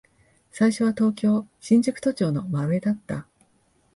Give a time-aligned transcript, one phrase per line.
[0.51, 3.27] 最初は東京、新宿都庁の真上だった。